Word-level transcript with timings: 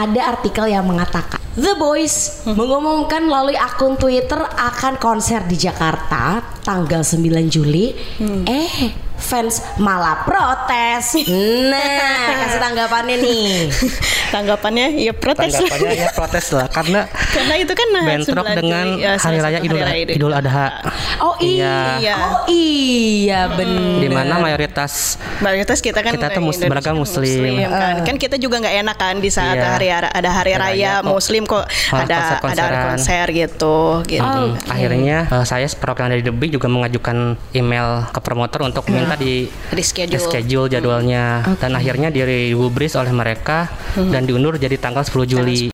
ada 0.00 0.32
artikel 0.32 0.64
yang 0.72 0.88
mengatakan 0.88 1.36
The 1.50 1.74
Boys 1.74 2.46
mengumumkan 2.46 3.26
melalui 3.26 3.58
akun 3.58 3.98
Twitter 3.98 4.38
akan 4.38 5.02
konser 5.02 5.42
di 5.50 5.58
Jakarta 5.58 6.38
tanggal 6.62 7.02
9 7.02 7.26
Juli. 7.50 7.90
Eh, 8.46 8.70
fans 9.18 9.58
malah 9.76 10.22
protes. 10.22 11.18
Nah, 11.66 12.38
kasih 12.46 12.60
tanggapannya 12.62 13.16
nih. 13.18 13.66
Tanggapannya 14.34 14.94
ya 14.94 15.10
protes. 15.10 15.58
Tanggapannya 15.58 15.90
ya 15.92 16.08
protes 16.14 16.46
lah 16.54 16.70
karena 16.70 17.10
Karena 17.10 17.54
itu 17.58 17.74
kan 17.74 17.88
nah, 17.90 18.04
bentrok 18.06 18.46
9 18.46 18.58
dengan 18.62 18.86
ya, 18.94 19.12
hari 19.18 19.38
raya 19.42 19.58
Idul, 19.58 19.82
hari 19.82 20.06
raya 20.06 20.14
Idul 20.14 20.32
Adha. 20.32 20.66
Oh 21.18 21.34
iya. 21.42 21.98
Iya. 21.98 22.14
Oh 22.14 22.46
iya 22.46 23.50
bener. 23.50 23.98
Di 23.98 24.08
mana 24.08 24.38
mayoritas 24.38 25.18
Mayoritas 25.42 25.82
kita 25.82 25.98
kan 26.00 26.14
Kita 26.14 26.30
tuh 26.30 26.46
mus- 26.46 26.62
Indonesia 26.62 26.70
beragam 26.70 26.94
kan 26.94 27.02
muslim. 27.02 27.42
kan. 27.66 27.94
kan 28.06 28.16
kita 28.22 28.36
juga 28.38 28.62
nggak 28.62 28.76
enak 28.86 28.96
kan 28.96 29.16
di 29.18 29.30
saat 29.34 29.58
Iya. 29.58 29.66
hari 29.66 29.88
ada 29.90 30.30
hari 30.30 30.54
raya 30.54 30.62
raya 30.62 30.92
kok 31.02 31.18
kok 31.44 31.68
malah 31.92 32.04
ada 32.04 32.14
ada 32.16 32.36
konser-konseran. 32.40 32.86
konser 32.96 33.26
gitu 33.30 33.76
gitu. 34.08 34.24
Hmm, 34.24 34.56
Akhirnya 34.66 35.28
eh, 35.28 35.44
saya 35.44 35.66
perwakilan 35.68 36.10
dari 36.10 36.22
The 36.24 36.32
Big 36.32 36.50
juga 36.50 36.66
mengajukan 36.66 37.36
email 37.52 38.08
ke 38.08 38.20
promotor 38.20 38.64
untuk 38.64 38.88
minta 38.88 39.14
di 39.14 39.46
Reschedule. 39.70 40.16
schedule 40.16 40.66
jadwalnya 40.66 41.44
dan 41.60 41.76
akhirnya 41.76 42.08
digubris 42.08 42.96
oleh 42.96 43.12
mereka 43.12 43.68
dan 43.92 44.24
diundur 44.24 44.56
jadi 44.56 44.76
tanggal 44.76 45.04
10 45.04 45.26
Juli. 45.26 45.68